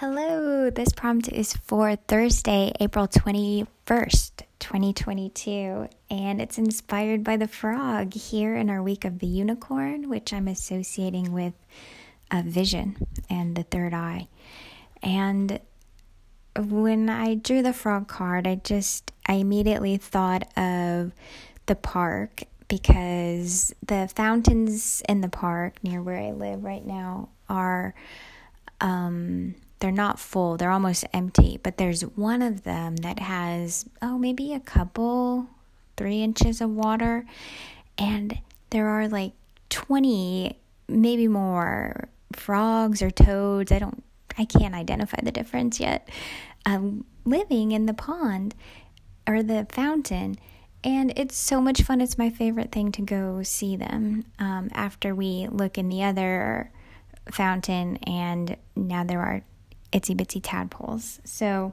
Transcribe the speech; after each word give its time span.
Hello, 0.00 0.70
this 0.70 0.94
prompt 0.94 1.28
is 1.28 1.52
for 1.52 1.94
Thursday, 1.94 2.72
April 2.80 3.06
21st, 3.06 4.44
2022, 4.58 5.90
and 6.08 6.40
it's 6.40 6.56
inspired 6.56 7.22
by 7.22 7.36
the 7.36 7.46
frog 7.46 8.14
here 8.14 8.56
in 8.56 8.70
our 8.70 8.82
week 8.82 9.04
of 9.04 9.18
the 9.18 9.26
unicorn, 9.26 10.08
which 10.08 10.32
I'm 10.32 10.48
associating 10.48 11.32
with 11.34 11.52
a 12.30 12.42
vision 12.42 12.96
and 13.28 13.54
the 13.54 13.62
third 13.62 13.92
eye. 13.92 14.28
And 15.02 15.60
when 16.56 17.10
I 17.10 17.34
drew 17.34 17.60
the 17.60 17.74
frog 17.74 18.08
card, 18.08 18.46
I 18.46 18.54
just 18.54 19.12
I 19.26 19.34
immediately 19.34 19.98
thought 19.98 20.44
of 20.56 21.12
the 21.66 21.76
park 21.76 22.44
because 22.68 23.74
the 23.86 24.10
fountains 24.16 25.02
in 25.06 25.20
the 25.20 25.28
park 25.28 25.74
near 25.82 26.00
where 26.00 26.16
I 26.16 26.30
live 26.30 26.64
right 26.64 26.86
now 26.86 27.28
are 27.50 27.94
um 28.80 29.56
they're 29.80 29.90
not 29.90 30.18
full, 30.18 30.56
they're 30.56 30.70
almost 30.70 31.04
empty, 31.12 31.58
but 31.62 31.78
there's 31.78 32.02
one 32.02 32.42
of 32.42 32.64
them 32.64 32.96
that 32.96 33.18
has, 33.18 33.86
oh, 34.02 34.18
maybe 34.18 34.52
a 34.52 34.60
couple, 34.60 35.46
three 35.96 36.22
inches 36.22 36.60
of 36.60 36.70
water, 36.70 37.24
and 37.98 38.38
there 38.70 38.88
are 38.88 39.08
like 39.08 39.32
20, 39.70 40.56
maybe 40.88 41.28
more 41.28 42.08
frogs 42.32 43.02
or 43.02 43.10
toads. 43.10 43.72
I 43.72 43.78
don't, 43.78 44.02
I 44.38 44.44
can't 44.44 44.74
identify 44.74 45.20
the 45.22 45.32
difference 45.32 45.80
yet, 45.80 46.08
um, 46.66 47.04
living 47.24 47.72
in 47.72 47.86
the 47.86 47.94
pond 47.94 48.54
or 49.26 49.42
the 49.42 49.66
fountain. 49.70 50.36
And 50.82 51.12
it's 51.16 51.36
so 51.36 51.60
much 51.60 51.82
fun. 51.82 52.00
It's 52.00 52.16
my 52.16 52.30
favorite 52.30 52.72
thing 52.72 52.90
to 52.92 53.02
go 53.02 53.42
see 53.42 53.76
them 53.76 54.24
um, 54.38 54.70
after 54.72 55.14
we 55.14 55.46
look 55.50 55.76
in 55.76 55.90
the 55.90 56.04
other 56.04 56.70
fountain, 57.30 57.96
and 57.98 58.56
now 58.74 59.04
there 59.04 59.20
are 59.20 59.42
itsy 59.92 60.16
bitsy 60.16 60.40
tadpoles. 60.42 61.20
So, 61.24 61.72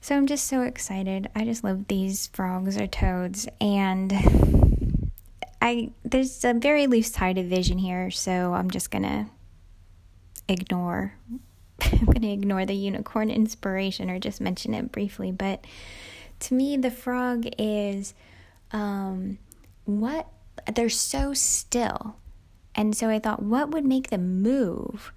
so 0.00 0.16
I'm 0.16 0.26
just 0.26 0.46
so 0.46 0.62
excited. 0.62 1.28
I 1.34 1.44
just 1.44 1.64
love 1.64 1.88
these 1.88 2.28
frogs 2.28 2.76
or 2.76 2.86
toads, 2.86 3.48
and 3.60 4.12
I 5.60 5.90
there's 6.04 6.44
a 6.44 6.54
very 6.54 6.86
loose 6.86 7.10
tide 7.10 7.38
of 7.38 7.46
vision 7.46 7.78
here, 7.78 8.10
so 8.10 8.54
I'm 8.54 8.70
just 8.70 8.90
gonna 8.90 9.30
ignore. 10.48 11.14
I'm 11.80 12.06
gonna 12.06 12.32
ignore 12.32 12.64
the 12.64 12.74
unicorn 12.74 13.30
inspiration 13.30 14.10
or 14.10 14.18
just 14.18 14.40
mention 14.40 14.74
it 14.74 14.92
briefly. 14.92 15.32
But 15.32 15.64
to 16.40 16.54
me, 16.54 16.76
the 16.76 16.90
frog 16.90 17.46
is 17.58 18.14
um, 18.72 19.38
what 19.84 20.28
they're 20.72 20.88
so 20.88 21.34
still, 21.34 22.16
and 22.74 22.96
so 22.96 23.08
I 23.08 23.18
thought, 23.18 23.42
what 23.42 23.70
would 23.70 23.84
make 23.84 24.10
them 24.10 24.42
move? 24.42 25.12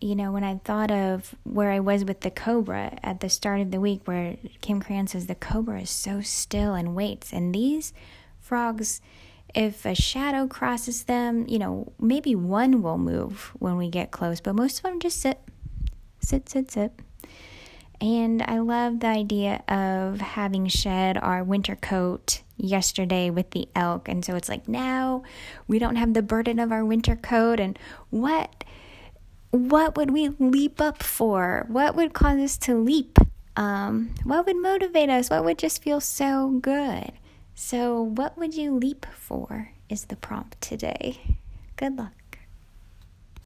You 0.00 0.14
know, 0.14 0.32
when 0.32 0.44
I 0.44 0.60
thought 0.64 0.90
of 0.90 1.34
where 1.44 1.70
I 1.70 1.80
was 1.80 2.04
with 2.04 2.20
the 2.20 2.30
cobra 2.30 2.98
at 3.02 3.20
the 3.20 3.28
start 3.28 3.60
of 3.60 3.70
the 3.70 3.80
week, 3.80 4.02
where 4.06 4.36
Kim 4.60 4.82
Krans 4.82 5.10
says 5.10 5.26
the 5.26 5.34
cobra 5.34 5.82
is 5.82 5.90
so 5.90 6.20
still 6.20 6.74
and 6.74 6.94
waits, 6.94 7.32
and 7.32 7.54
these 7.54 7.92
frogs, 8.38 9.00
if 9.54 9.84
a 9.84 9.94
shadow 9.94 10.46
crosses 10.46 11.04
them, 11.04 11.46
you 11.48 11.58
know, 11.58 11.92
maybe 12.00 12.34
one 12.34 12.82
will 12.82 12.98
move 12.98 13.52
when 13.58 13.76
we 13.76 13.88
get 13.88 14.10
close, 14.10 14.40
but 14.40 14.54
most 14.54 14.78
of 14.78 14.84
them 14.84 15.00
just 15.00 15.20
sit, 15.20 15.40
sit, 16.20 16.48
sit, 16.48 16.70
sit. 16.70 16.92
And 18.00 18.42
I 18.42 18.60
love 18.60 19.00
the 19.00 19.08
idea 19.08 19.62
of 19.68 20.20
having 20.20 20.66
shed 20.68 21.18
our 21.18 21.44
winter 21.44 21.76
coat 21.76 22.40
yesterday 22.56 23.28
with 23.28 23.50
the 23.50 23.68
elk. 23.76 24.08
And 24.08 24.24
so 24.24 24.36
it's 24.36 24.48
like 24.48 24.66
now 24.66 25.22
we 25.68 25.78
don't 25.78 25.96
have 25.96 26.14
the 26.14 26.22
burden 26.22 26.58
of 26.58 26.72
our 26.72 26.84
winter 26.84 27.14
coat. 27.14 27.60
And 27.60 27.78
what 28.08 28.64
what 29.50 29.96
would 29.96 30.10
we 30.10 30.28
leap 30.38 30.80
up 30.80 31.02
for? 31.02 31.66
What 31.68 31.94
would 31.96 32.12
cause 32.12 32.38
us 32.38 32.56
to 32.58 32.74
leap? 32.74 33.18
Um, 33.56 34.14
what 34.24 34.46
would 34.46 34.56
motivate 34.56 35.10
us? 35.10 35.28
What 35.30 35.44
would 35.44 35.58
just 35.58 35.82
feel 35.82 36.00
so 36.00 36.58
good? 36.60 37.12
So, 37.54 38.00
what 38.00 38.38
would 38.38 38.54
you 38.54 38.74
leap 38.76 39.06
for? 39.14 39.72
Is 39.88 40.04
the 40.04 40.16
prompt 40.16 40.60
today. 40.60 41.36
Good 41.76 41.96
luck. 41.96 42.19